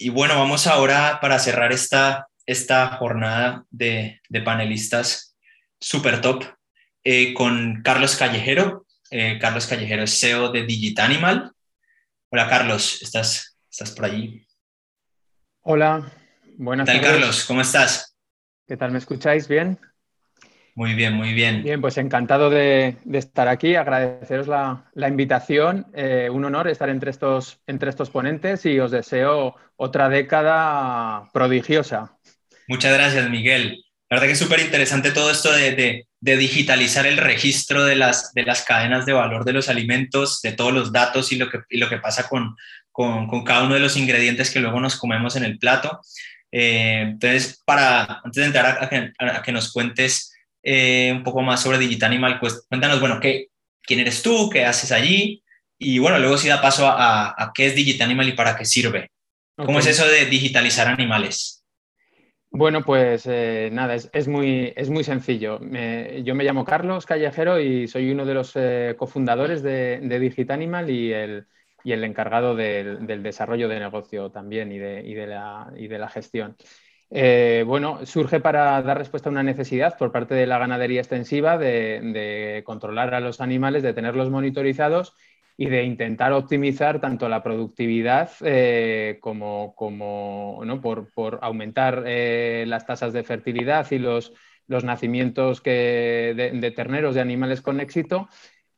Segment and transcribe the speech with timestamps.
[0.00, 5.36] y bueno, vamos ahora para cerrar esta, esta jornada de, panelistas
[5.78, 6.42] super top
[7.04, 8.86] eh, con Carlos Callejero.
[9.10, 11.52] Eh, Carlos Callejero es CEO de Digitanimal.
[12.30, 14.46] Hola Carlos, ¿estás, estás por allí?
[15.60, 16.10] Hola,
[16.56, 17.00] buenas tardes.
[17.02, 17.44] ¿Qué tal Carlos?
[17.44, 18.16] ¿Cómo estás?
[18.66, 18.92] ¿Qué tal?
[18.92, 19.78] ¿Me escucháis bien?
[20.80, 21.62] Muy bien, muy bien.
[21.62, 27.60] Bien, pues encantado de, estar aquí, agradeceros la, invitación, eh, un honor estar entre estos,
[27.66, 32.16] entre estos ponentes y os deseo otra década prodigiosa.
[32.66, 33.84] Muchas gracias, Miguel.
[34.08, 38.44] La verdad que es súper interesante todo esto de, digitalizar el registro de las, de
[38.44, 41.90] las cadenas de valor de los alimentos, de todos los datos y lo que, lo
[41.90, 42.56] que pasa con,
[42.90, 46.00] con, cada uno de los ingredientes que luego nos comemos en el plato.
[46.50, 50.30] Eh, entonces, para, antes de entrar a que nos cuentes
[50.62, 52.38] eh, un poco más sobre Digital Animal.
[52.40, 53.48] Pues cuéntanos, bueno, ¿qué,
[53.82, 54.48] ¿quién eres tú?
[54.50, 55.42] ¿Qué haces allí?
[55.78, 59.10] Y bueno, luego sí da paso a, qué es Digital Animal y para qué sirve.
[59.56, 61.64] ¿Cómo es eso de digitalizar animales?
[62.50, 65.60] Bueno, pues eh, nada, es, muy, es muy sencillo.
[65.60, 70.54] yo me llamo Carlos Callejero y soy uno de los eh, cofundadores de, de Digital
[70.54, 71.46] Animal y el,
[71.84, 75.98] y el encargado del, desarrollo de negocio también y de, y de, la, y de
[75.98, 76.56] la gestión.
[77.12, 81.58] Eh, bueno, surge para dar respuesta a una necesidad por parte de la ganadería extensiva
[81.58, 85.16] de, controlar a los animales, de tenerlos monitorizados
[85.56, 89.74] y de intentar optimizar tanto la productividad eh, como,
[91.14, 94.32] por, aumentar eh, las tasas de fertilidad y los,
[94.68, 98.28] nacimientos de, terneros de animales con éxito,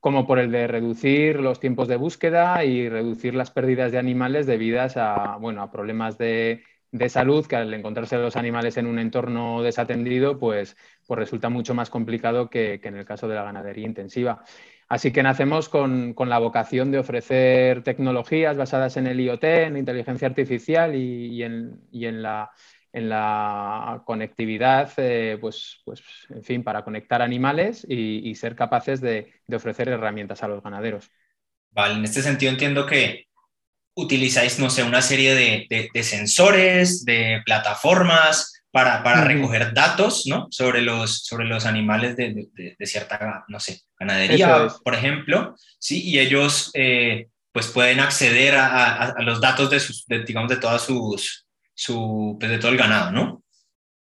[0.01, 4.47] como por el de reducir los tiempos de búsqueda y reducir las pérdidas de animales
[4.47, 9.63] debidas a, a problemas de de salud que al encontrarse los animales en un entorno
[9.63, 10.77] desatendido, pues,
[11.07, 14.45] pues resulta mucho más complicado que, en el caso de la ganadería intensiva.
[14.89, 20.29] Así que nacemos con, la vocación de ofrecer tecnologías basadas en el IoT, en inteligencia
[20.29, 21.81] artificial y, en,
[22.23, 22.51] la,
[22.93, 29.33] en, la, conectividad, eh, pues, pues, en fin, para conectar animales y, ser capaces de,
[29.47, 31.11] de ofrecer herramientas a los ganaderos.
[31.71, 33.32] Vale, en este sentido entiendo que
[33.95, 40.49] utilizáis, no sé, una serie de, sensores, de plataformas para, recoger datos, ¿no?
[40.51, 42.49] Sobre los, sobre los animales de,
[42.85, 46.03] cierta, no sé, ganadería, por ejemplo, ¿sí?
[46.03, 51.47] Y ellos, eh, pues, pueden acceder a, los datos de sus, digamos, de todas sus,
[51.75, 53.43] su, pues, de todo el ganado, ¿no?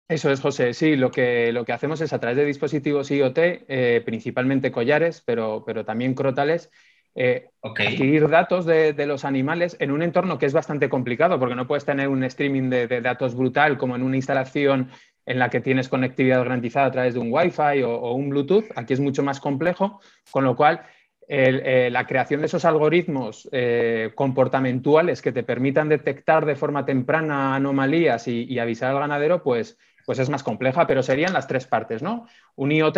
[0.07, 0.73] Eso es, José.
[0.73, 5.21] Sí, lo que, lo que hacemos es a través de dispositivos IoT, eh, principalmente collares,
[5.23, 6.71] pero, pero también crotales,
[7.21, 11.67] eh, adquirir datos de, los animales en un entorno que es bastante complicado, porque no
[11.67, 14.89] puedes tener un streaming de, datos brutal como en una instalación
[15.25, 18.67] en la que tienes conectividad garantizada a través de un Wi-Fi o, un Bluetooth.
[18.77, 19.99] Aquí es mucho más complejo,
[20.31, 20.81] con lo cual
[21.27, 27.53] eh, la creación de esos algoritmos eh, comportamentuales que te permitan detectar de forma temprana
[27.53, 32.01] anomalías y, avisar al ganadero, pues, pues es más compleja, pero serían las tres partes,
[32.01, 32.27] ¿no?
[32.55, 32.97] Un IoT,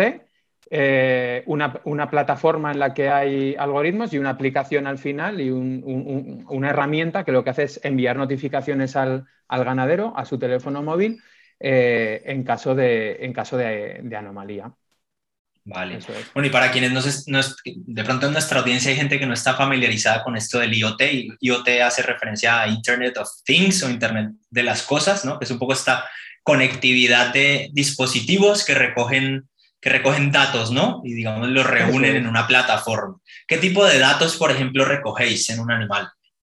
[0.74, 6.70] eh, una, plataforma en la que hay algoritmos y una aplicación al final y una
[6.70, 11.22] herramienta que lo que hace es enviar notificaciones al, ganadero, a su teléfono móvil,
[11.60, 14.72] eh, en caso, de, en caso de, anomalía.
[15.62, 15.98] Vale.
[16.32, 19.52] Bueno, y para quienes no, de pronto en nuestra audiencia hay gente que no está
[19.52, 24.30] familiarizada con esto del IoT, y IoT hace referencia a Internet of Things o Internet
[24.48, 25.38] de las cosas, ¿no?
[25.38, 26.08] Que es un poco esta
[26.42, 29.50] conectividad de dispositivos que recogen
[29.82, 31.02] que recogen datos, ¿no?
[31.04, 33.18] Y digamos los reúnen en una plataforma.
[33.48, 36.08] ¿Qué tipo de datos, por ejemplo, recogéis en un animal?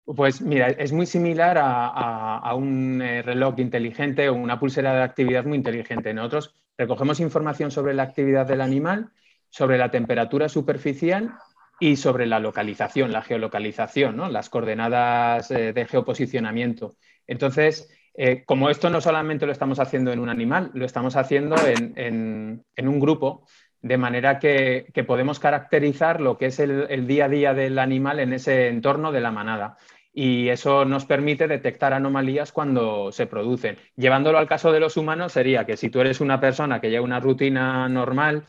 [0.04, 5.44] Pues mira, es muy similar a, un eh, reloj inteligente o una pulsera de actividad
[5.44, 6.12] muy inteligente.
[6.12, 9.12] Nosotros recogemos información sobre la actividad del animal,
[9.48, 11.32] sobre la temperatura superficial
[11.78, 14.28] y sobre la localización, la geolocalización, ¿no?
[14.28, 16.96] las coordenadas eh, de geoposicionamiento.
[17.28, 21.56] Entonces, eh, como esto no solamente lo estamos haciendo en un animal, lo estamos haciendo
[21.66, 23.46] en, un grupo,
[23.80, 28.32] de manera que, podemos caracterizar lo que es el, día a día del animal en
[28.32, 29.76] ese entorno de la manada.
[30.14, 33.78] Y eso nos permite detectar anomalías cuando se producen.
[33.96, 37.04] Llevándolo al caso de los humanos, sería que si tú eres una persona que lleva
[37.04, 38.44] una rutina normal,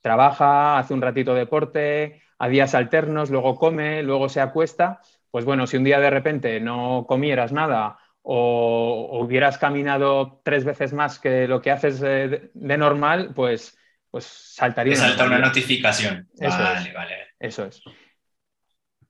[0.00, 5.00] trabaja, hace un ratito de deporte, a días alternos, luego come, luego se acuesta,
[5.32, 7.98] pues bueno, si un día de repente no comieras nada
[8.30, 13.78] o, hubieras caminado tres veces más que lo que haces de, normal, pues,
[14.10, 14.92] pues saltaría.
[14.92, 16.28] Te salta una notificación.
[16.38, 17.14] vale, vale.
[17.38, 17.82] Eso es.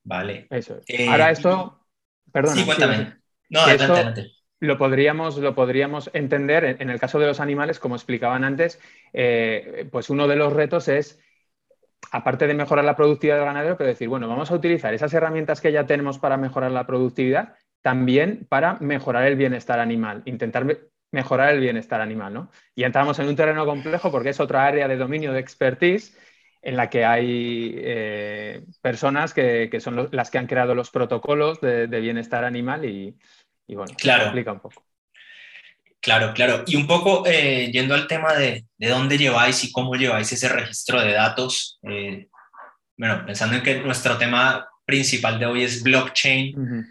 [0.05, 0.47] Vale.
[0.51, 1.09] Eso es.
[1.09, 1.85] Ahora esto,
[2.31, 2.55] perdón.
[2.55, 3.17] Sí, cuéntame.
[3.49, 4.31] no, adelante,
[4.61, 8.81] Lo podríamos, lo podríamos entender en el caso de los animales, como explicaban antes,
[9.13, 11.19] eh, pues uno de los retos es
[12.13, 15.61] aparte de mejorar la productividad del ganadero, pero decir, bueno, vamos a utilizar esas herramientas
[15.61, 20.67] que ya tenemos para mejorar la productividad también para mejorar el bienestar animal, intentar
[21.11, 22.35] mejorar el bienestar animal.
[22.35, 22.51] ¿no?
[22.75, 26.17] Y entramos en un terreno complejo porque es otra área de dominio de expertise
[26.61, 31.87] en la que hay eh, personas que, son las que han creado los protocolos de,
[31.87, 33.17] bienestar animal y,
[33.69, 34.25] bueno, claro.
[34.25, 34.85] explica un poco.
[36.01, 36.65] Claro, claro.
[36.67, 40.49] Y un poco eh, yendo al tema de, de, dónde lleváis y cómo lleváis ese
[40.49, 41.79] registro de datos.
[41.83, 42.29] Eh,
[42.97, 46.87] bueno, pensando en que nuestro tema principal de hoy es blockchain.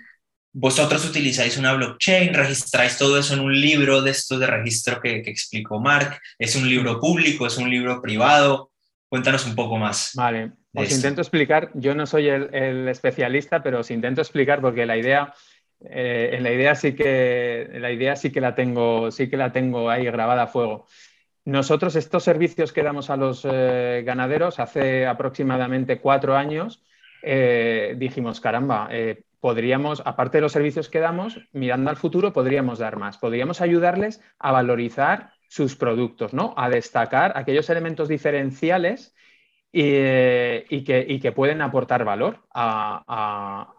[0.59, 5.21] Vosotros utilizáis una blockchain, registráis todo eso en un libro de estos de registro que,
[5.21, 6.19] que explicó Mark.
[6.39, 7.45] ¿Es un libro público?
[7.45, 8.71] ¿Es un libro privado?
[9.07, 10.13] Cuéntanos un poco más.
[10.15, 11.69] Vale, os intento explicar.
[11.75, 15.31] Yo no soy el, el, especialista, pero os intento explicar porque la idea
[15.91, 19.51] eh, en la idea sí que la idea sí que la tengo, sí que la
[19.51, 20.87] tengo ahí grabada a fuego.
[21.45, 26.81] Nosotros estos servicios que damos a los eh, ganaderos hace aproximadamente cuatro años
[27.21, 28.89] eh, dijimos, caramba,
[29.39, 33.17] podríamos, aparte de los servicios que damos, mirando al futuro, podríamos dar más.
[33.17, 36.53] Podríamos ayudarles a valorizar sus productos, ¿no?
[36.57, 39.15] A destacar aquellos elementos diferenciales
[39.71, 43.73] y, que, pueden aportar valor a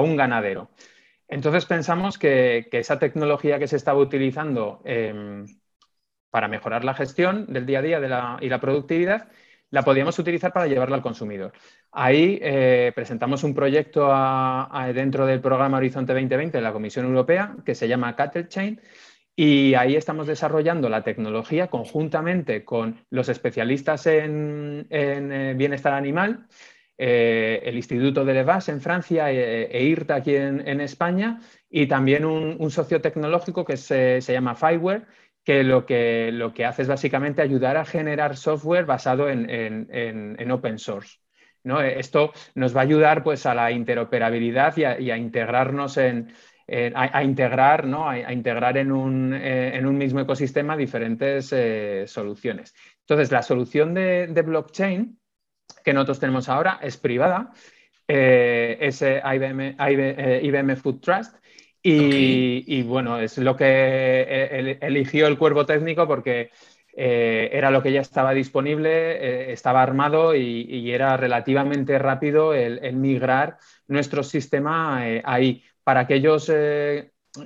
[0.00, 0.70] un ganadero.
[1.32, 5.46] Entonces pensamos que, esa tecnología que se estaba utilizando em,
[6.30, 9.30] para mejorar la gestión del día a día y la productividad,
[9.72, 11.52] la podíamos utilizar para llevarla al consumidor.
[11.90, 14.12] Ahí eh, presentamos un proyecto
[14.94, 18.80] dentro del programa Horizonte 2020 de la Comisión Europea que se llama Cattle Chain
[19.34, 26.46] y ahí estamos desarrollando la tecnología conjuntamente con los especialistas en eh, bienestar animal
[27.04, 32.24] eh, el Instituto de Levas en Francia e, e IRTA aquí en, España y también
[32.24, 35.06] un, socio tecnológico que se, llama Fireware,
[35.44, 40.78] que lo, que lo que hace es básicamente ayudar a generar software basado en, open
[40.78, 41.18] source.
[41.64, 41.80] ¿no?
[41.80, 46.32] Esto nos va a ayudar pues, a la interoperabilidad y a, integrarnos en,
[46.94, 48.08] a, integrar, ¿no?
[48.08, 52.74] a, integrar en un, eh, en un, mismo ecosistema diferentes eh, soluciones.
[53.00, 55.18] Entonces, la solución de blockchain
[55.84, 57.52] que nosotros tenemos ahora es privada,
[58.08, 61.36] eh, es IBM, IBM, Food Trust.
[61.82, 66.50] Y, bueno, es lo que eh, eligió el cuerpo técnico porque
[66.94, 73.58] eh, era lo que ya estaba disponible, estaba armado y, era relativamente rápido el, migrar
[73.88, 75.64] nuestro sistema ahí.
[75.82, 76.52] Para aquellos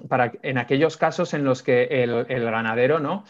[0.09, 3.25] para, en aquellos casos en los que el, ganadero, ¿no?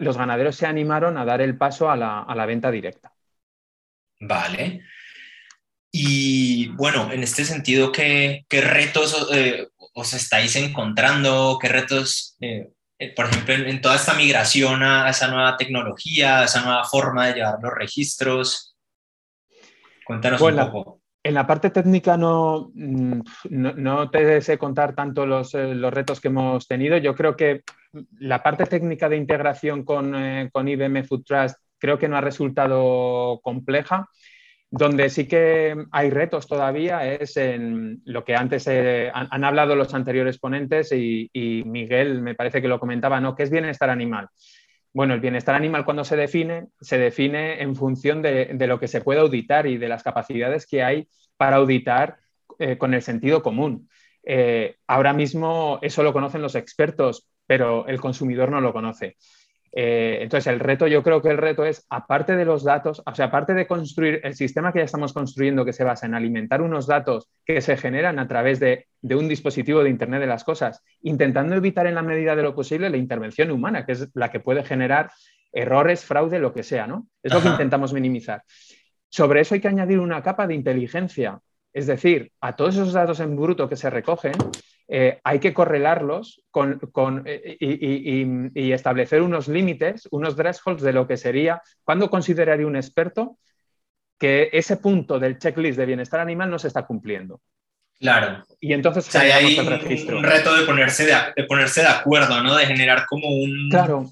[0.00, 3.12] los ganaderos se animaron a dar el paso a la venta directa.
[4.20, 4.82] Vale.
[5.92, 11.58] Y bueno, en este sentido, ¿qué, retos eh, os estáis encontrando?
[11.60, 16.44] ¿Qué retos, eh, eh, por ejemplo, en, toda esta migración a, esa nueva tecnología, a
[16.44, 18.76] esa nueva forma de llevar los registros?
[20.04, 21.00] Cuéntanos un poco.
[21.22, 23.20] En la parte técnica no, mm,
[23.50, 26.96] no, te sé contar tanto los, los, retos que hemos tenido.
[26.96, 27.62] Yo creo que
[28.18, 30.14] la parte técnica de integración con,
[30.50, 34.08] con IBM Food Trust creo que no ha resultado compleja.
[34.72, 39.92] Donde sí que hay retos todavía es en lo que antes eh, han, hablado los
[39.94, 41.28] anteriores ponentes y,
[41.66, 43.34] Miguel me parece que lo comentaba, ¿no?
[43.34, 44.28] ¿Qué es bienestar animal?
[44.92, 49.00] Bueno, el bienestar animal cuando se define, se define en función de, lo que se
[49.00, 52.18] puede auditar y de las capacidades que hay para auditar
[52.60, 53.88] eh, con el sentido común.
[54.22, 59.16] Eh, ahora mismo eso lo conocen los expertos, pero el consumidor no lo conoce.
[59.72, 63.14] Eh, entonces, el reto, yo creo que el reto es, aparte de los datos, o
[63.14, 66.60] sea, aparte de construir el sistema que ya estamos construyendo, que se basa en alimentar
[66.60, 70.82] unos datos que se generan a través de, un dispositivo de Internet de las Cosas,
[71.02, 74.40] intentando evitar en la medida de lo posible la intervención humana, que es la que
[74.40, 75.10] puede generar
[75.52, 77.08] errores, fraude, lo que sea, ¿no?
[77.22, 78.42] Es lo que intentamos minimizar.
[79.08, 81.40] Sobre eso hay que añadir una capa de inteligencia,
[81.72, 84.32] es decir, a todos esos datos en bruto que se recogen,
[84.92, 91.16] eh, hay que correlarlos con, eh, y, establecer unos límites, unos thresholds de lo que
[91.16, 93.38] sería, cuando consideraría un experto
[94.18, 97.40] que ese punto del checklist de bienestar animal no se está cumpliendo.
[98.00, 98.42] Claro.
[98.58, 100.18] Y entonces hay el registro.
[100.18, 102.56] Un reto de ponerse de, ponerse de acuerdo, ¿no?
[102.56, 104.10] De generar como un claro,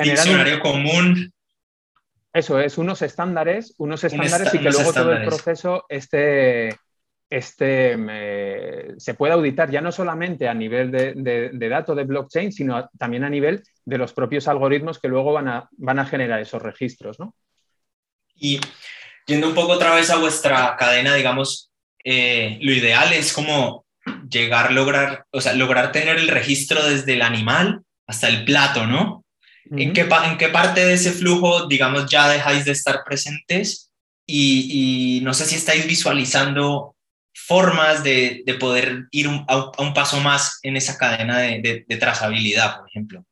[0.00, 1.32] diccionario común.
[2.32, 6.78] Eso es, unos estándares, unos estándares y que luego todo el proceso esté,
[7.30, 7.96] este,
[8.98, 13.30] se puede auditar ya no solamente a nivel de, datos de blockchain, sino también a
[13.30, 17.20] nivel de los propios algoritmos que luego van a, van a generar esos registros.
[17.20, 17.36] ¿no?
[18.34, 18.60] Y
[19.26, 21.70] yendo un poco otra vez a vuestra cadena, digamos,
[22.02, 23.86] eh, lo ideal es como
[24.28, 29.24] llegar, lograr, o sea, lograr tener el registro desde el animal hasta el plato, ¿no?
[29.70, 33.92] ¿En, qué, ¿En qué parte de ese flujo, digamos, ya dejáis de estar presentes?
[34.26, 36.96] Y, y, no sé si estáis visualizando
[37.50, 43.24] formas de, poder ir a, un paso más en esa cadena de, trazabilidad, por ejemplo.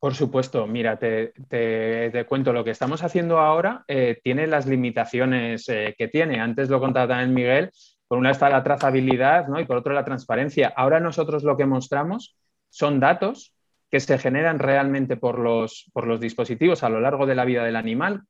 [0.00, 5.94] Por supuesto, mira, te, cuento, lo que estamos haciendo ahora eh, tiene las limitaciones eh,
[5.98, 6.40] que tiene.
[6.40, 7.70] Antes lo contaba también Miguel,
[8.06, 9.60] por una está la trazabilidad ¿no?
[9.60, 10.72] y por otro la transparencia.
[10.74, 12.38] Ahora nosotros lo que mostramos
[12.70, 13.52] son datos
[13.90, 17.64] que se generan realmente por los, por los dispositivos a lo largo de la vida
[17.64, 18.22] del animal,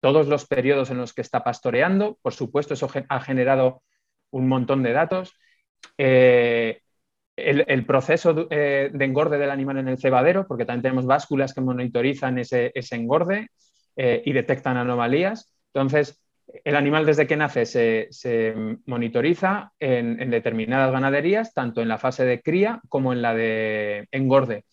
[0.00, 2.18] todos los periodos en los que está pastoreando.
[2.22, 3.82] Por supuesto, eso ha generado
[4.34, 5.34] un montón de datos.
[5.98, 6.80] Eh,
[7.36, 11.60] el, proceso eh, de engorde del animal en el cebadero, porque también tenemos básculas que
[11.60, 13.48] monitorizan ese, engorde
[13.96, 15.52] eh, y detectan anomalías.
[15.72, 16.20] Entonces,
[16.64, 18.54] el animal desde que nace se,
[18.86, 24.64] monitoriza en, determinadas ganaderías, tanto en la fase de cría como en la de engorde.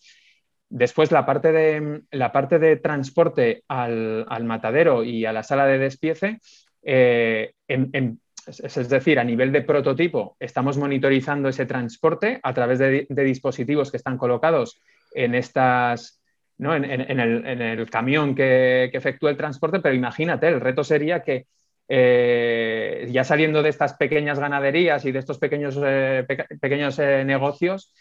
[0.68, 5.78] Después, la parte de, la parte de transporte al, matadero y a la sala de
[5.78, 6.38] despiece,
[6.82, 13.90] en, es decir, a nivel de prototipo, estamos monitorizando ese transporte a través de, dispositivos
[13.90, 14.80] que están colocados
[15.14, 16.20] en estas,
[16.58, 21.46] en, el, camión que, efectúa el transporte, pero imagínate, el reto sería que
[21.88, 26.26] eh, ya saliendo de estas pequeñas ganaderías y de estos pequeños, eh,
[26.60, 27.92] pequeños eh, negocios,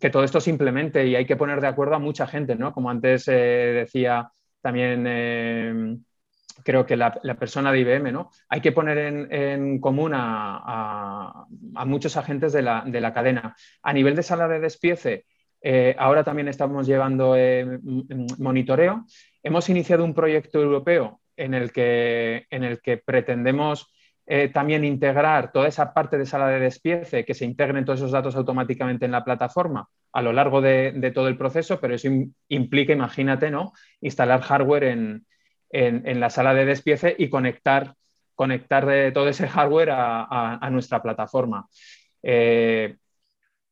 [0.00, 2.72] que todo esto se implemente y hay que poner de acuerdo a mucha gente, ¿no?
[2.72, 4.30] Como antes decía
[4.62, 6.04] también
[6.64, 8.30] creo que la, persona de IBM, ¿no?
[8.48, 8.98] Hay que poner
[9.30, 11.46] en, común a,
[11.86, 13.56] muchos agentes de la, cadena.
[13.82, 15.26] A nivel de sala de despiece,
[15.62, 17.78] eh, ahora también estamos llevando eh,
[18.38, 19.04] monitoreo.
[19.42, 23.92] Hemos iniciado un proyecto europeo en el que, en el que pretendemos
[24.26, 28.12] eh, también integrar toda esa parte de sala de despiece, que se integren todos esos
[28.12, 32.08] datos automáticamente en la plataforma a lo largo de, de todo el proceso, pero eso
[32.48, 33.72] implica, imagínate, ¿no?
[34.00, 35.26] instalar hardware en,
[35.70, 37.94] en, la sala de despiece y conectar,
[38.34, 41.66] conectar de todo ese hardware a, nuestra plataforma.
[42.22, 42.96] Eh,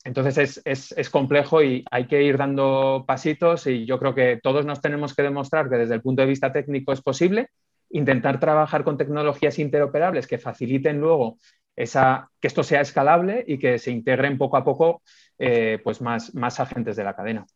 [0.05, 4.81] entonces es, complejo y hay que ir dando pasitos y yo creo que todos nos
[4.81, 7.49] tenemos que demostrar que desde el punto de vista técnico es posible,
[7.91, 11.39] intentar trabajar con tecnologías interoperables que faciliten luego
[11.77, 15.03] esa, que esto sea escalable y que se integren poco a poco
[15.39, 17.47] eh, pues más, más agentes de la cadena.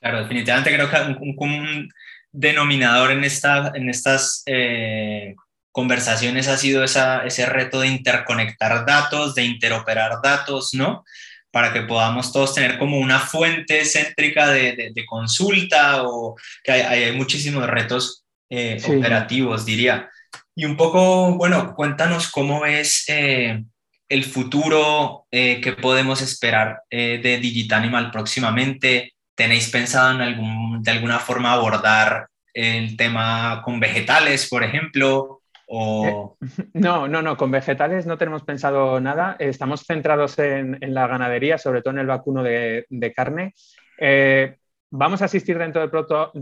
[0.00, 1.88] Claro, definitivamente creo que un,
[2.36, 5.34] denominador en, esta, en estas eh,
[5.72, 11.04] conversaciones ha sido ese reto de interconectar datos, de interoperar datos, ¿no?
[11.50, 17.66] Para que podamos todos tener como una fuente céntrica de, consulta o que hay, muchísimos
[17.66, 20.10] retos eh, operativos, diría.
[20.54, 23.64] Y un poco, bueno, cuéntanos cómo ves eh,
[24.08, 31.52] el futuro que podemos esperar de Digitanimal próximamente ¿Tenéis pensado en algún, de alguna forma
[31.52, 35.42] abordar el tema con vegetales, por ejemplo?
[35.68, 36.36] O...
[36.40, 39.36] Eh, no, no, no, con vegetales no tenemos pensado nada.
[39.38, 43.52] Estamos centrados en, la ganadería, sobre todo en el vacuno de, carne.
[43.98, 44.56] Eh,
[44.90, 46.32] vamos a asistir dentro de, pronto,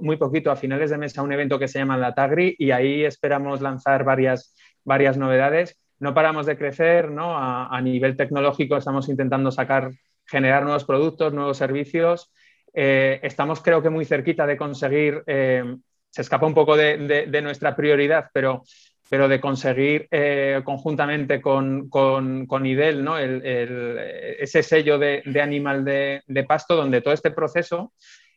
[0.00, 2.70] muy poquito, a finales de mes, a un evento que se llama la Tagri y
[2.70, 5.78] ahí esperamos lanzar varias, varias novedades.
[5.98, 7.36] No paramos de crecer, ¿no?
[7.36, 9.90] a nivel tecnológico estamos intentando sacar
[10.30, 12.32] generar nuevos productos, nuevos servicios.
[12.72, 15.76] Eh, estamos creo que muy cerquita de conseguir, eh,
[16.08, 18.62] se escapa un poco de, nuestra prioridad, pero,
[19.08, 23.18] pero de conseguir eh, conjuntamente con, con, IDEL ¿no?
[23.18, 27.92] ese sello de, animal de, pasto donde todo este proceso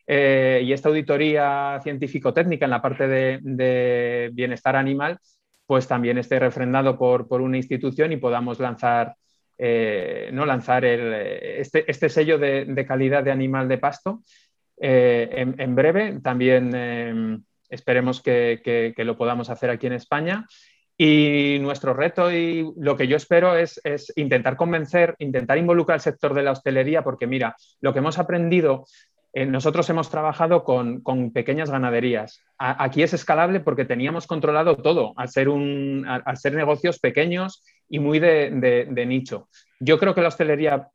[0.06, 5.18] y esta auditoría científico-técnica en la parte de, bienestar animal,
[5.64, 9.14] pues también esté refrendado por, por una institución y podamos lanzar
[9.56, 10.46] eh, ¿no?
[10.46, 14.22] lanzar este, este, sello de, calidad de animal de pasto
[14.80, 16.20] eh, en, breve.
[16.22, 20.46] También eh, esperemos que, lo podamos hacer aquí en España.
[20.96, 23.80] Y nuestro reto y lo que yo espero es,
[24.14, 28.86] intentar convencer, intentar involucrar al sector de la hostelería, porque mira, lo que hemos aprendido
[29.34, 32.44] nosotros hemos trabajado con, pequeñas ganaderías.
[32.56, 37.98] aquí es escalable porque teníamos controlado todo, al ser, un, al ser negocios pequeños y
[37.98, 39.48] muy de, nicho.
[39.80, 40.88] Yo creo que la hostelería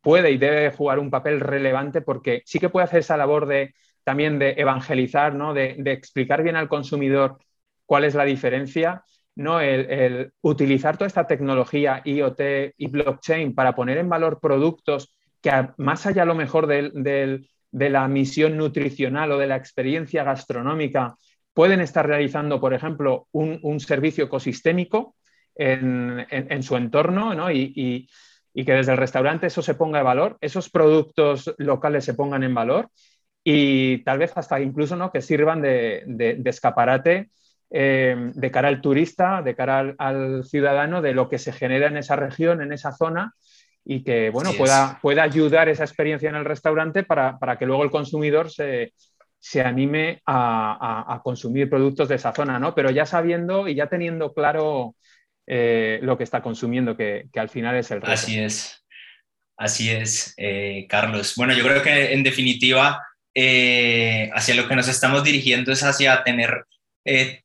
[0.00, 3.74] puede y debe jugar un papel relevante porque sí que puede hacer esa labor de
[4.04, 5.52] también de evangelizar, ¿no?
[5.52, 7.38] de, explicar bien al consumidor
[7.84, 9.02] cuál es la diferencia,
[9.34, 9.60] ¿no?
[9.60, 12.40] El, utilizar toda esta tecnología IoT
[12.78, 16.66] y blockchain para poner en valor productos que más allá a lo mejor
[17.76, 21.16] de la misión nutricional o de la experiencia gastronómica,
[21.52, 25.14] pueden estar realizando, por ejemplo, un servicio ecosistémico
[25.54, 27.50] en, su entorno ¿no?
[27.50, 28.08] y,
[28.54, 32.54] que desde el restaurante eso se ponga en valor, esos productos locales se pongan en
[32.54, 32.88] valor
[33.44, 35.12] y tal vez hasta incluso ¿no?
[35.12, 37.30] que sirvan de, escaparate
[37.68, 42.16] de cara al turista, de cara al, ciudadano, de lo que se genera en esa
[42.16, 43.34] región, en esa zona,
[43.88, 47.84] y que bueno, pueda, pueda, ayudar esa experiencia en el restaurante para, para que luego
[47.84, 48.92] el consumidor se,
[49.38, 52.74] se anime a, consumir productos de esa zona, ¿no?
[52.74, 54.96] Pero ya sabiendo y ya teniendo claro
[55.46, 58.12] eh, lo que está consumiendo, que, al final es el reto.
[58.12, 58.84] Así es,
[59.56, 61.34] así es, eh, Carlos.
[61.36, 63.00] Bueno, yo creo que en definitiva,
[63.34, 66.64] eh, hacia lo que nos estamos dirigiendo es hacia tener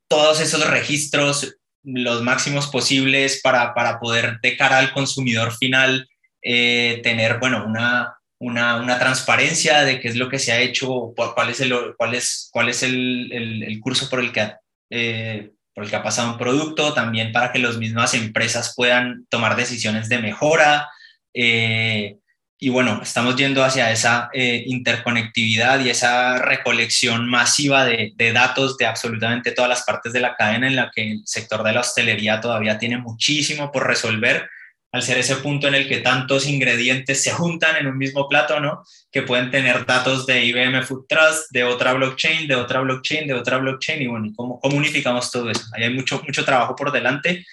[0.08, 6.08] todos esos registros los máximos posibles para, para poder de cara al consumidor final
[6.42, 11.62] tener, bueno, una, una, transparencia de qué es lo que se ha hecho, cuál es
[11.62, 15.96] el, cuál es, cuál es el, curso por el, que ha, eh, por el que
[15.96, 20.90] ha pasado un producto, también para que las mismas empresas puedan tomar decisiones de mejora.
[21.34, 22.18] Eh,
[22.64, 28.78] y bueno, estamos yendo hacia esa eh, interconectividad y esa recolección masiva de, de, datos
[28.78, 31.82] de absolutamente todas las partes de la cadena en la que el sector de la
[31.82, 34.48] hostelería todavía tiene muchísimo por resolver
[34.92, 38.60] al ser ese punto en el que tantos ingredientes se juntan en un mismo plato,
[38.60, 38.84] ¿no?
[39.12, 43.34] Que pueden tener datos de IBM Food Trust, de otra blockchain, de otra blockchain, de
[43.34, 45.64] otra blockchain, y bueno, ¿cómo, cómo unificamos todo eso?
[45.74, 47.46] Hay mucho, mucho trabajo por delante.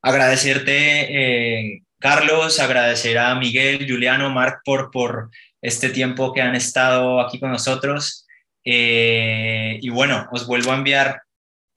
[0.00, 7.20] Agradecerte, eh, Carlos, agradecer a Miguel, Juliano, Marc por, por este tiempo que han estado
[7.20, 8.26] aquí con nosotros.
[8.64, 11.22] Eh, y bueno, os vuelvo a enviar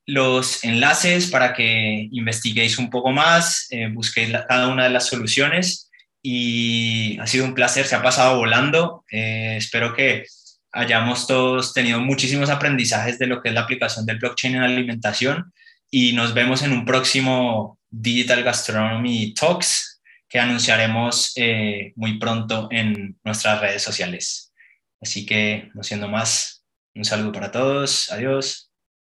[0.10, 5.90] los enlaces para que investiguéis un poco más, eh, busquéis cada una de las soluciones
[6.22, 9.06] y ha sido un placer, se ha pasado volando.
[9.12, 10.26] Eh, espero que
[10.72, 15.54] hayamos todos tenido muchísimos aprendizajes de lo que es la aplicación del blockchain en alimentación
[15.90, 23.18] y nos vemos en un próximo Digital Gastronomy Talks que anunciaremos eh, muy pronto en
[23.24, 24.54] nuestras redes sociales.
[25.02, 26.64] Así que, no siendo más,
[26.94, 28.69] un saludo para todos, adiós.